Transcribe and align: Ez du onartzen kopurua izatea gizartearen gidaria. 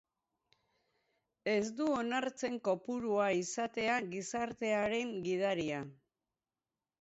Ez 1.51 1.65
du 1.81 1.89
onartzen 1.97 2.57
kopurua 2.69 3.27
izatea 3.41 3.99
gizartearen 4.15 5.13
gidaria. 5.29 5.85